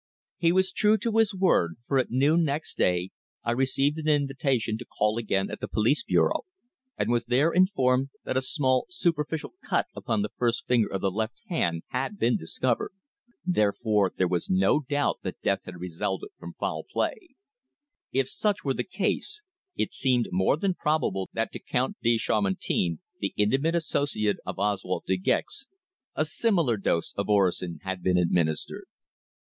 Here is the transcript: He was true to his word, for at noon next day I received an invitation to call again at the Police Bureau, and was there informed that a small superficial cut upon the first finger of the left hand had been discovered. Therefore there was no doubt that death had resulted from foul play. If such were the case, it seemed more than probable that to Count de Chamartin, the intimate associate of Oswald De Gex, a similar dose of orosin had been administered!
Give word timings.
He 0.39 0.51
was 0.51 0.71
true 0.71 0.97
to 0.97 1.19
his 1.19 1.31
word, 1.35 1.75
for 1.85 1.99
at 1.99 2.09
noon 2.09 2.43
next 2.43 2.75
day 2.75 3.11
I 3.43 3.51
received 3.51 3.99
an 3.99 4.07
invitation 4.07 4.75
to 4.79 4.85
call 4.97 5.19
again 5.19 5.51
at 5.51 5.59
the 5.59 5.67
Police 5.67 6.03
Bureau, 6.03 6.45
and 6.97 7.11
was 7.11 7.25
there 7.25 7.51
informed 7.53 8.09
that 8.23 8.35
a 8.35 8.41
small 8.41 8.87
superficial 8.89 9.53
cut 9.63 9.85
upon 9.95 10.23
the 10.23 10.31
first 10.35 10.65
finger 10.65 10.87
of 10.91 11.01
the 11.01 11.11
left 11.11 11.43
hand 11.49 11.83
had 11.89 12.17
been 12.17 12.35
discovered. 12.35 12.93
Therefore 13.45 14.11
there 14.17 14.27
was 14.27 14.49
no 14.49 14.79
doubt 14.79 15.19
that 15.21 15.39
death 15.43 15.59
had 15.65 15.79
resulted 15.79 16.29
from 16.39 16.55
foul 16.59 16.83
play. 16.91 17.35
If 18.11 18.27
such 18.27 18.63
were 18.63 18.73
the 18.73 18.83
case, 18.83 19.43
it 19.75 19.93
seemed 19.93 20.29
more 20.31 20.57
than 20.57 20.73
probable 20.73 21.29
that 21.33 21.51
to 21.51 21.59
Count 21.59 21.97
de 22.01 22.17
Chamartin, 22.17 23.01
the 23.19 23.35
intimate 23.37 23.75
associate 23.75 24.37
of 24.47 24.57
Oswald 24.57 25.03
De 25.05 25.15
Gex, 25.15 25.67
a 26.15 26.25
similar 26.25 26.75
dose 26.77 27.13
of 27.15 27.27
orosin 27.29 27.77
had 27.83 28.01
been 28.01 28.17
administered! 28.17 28.85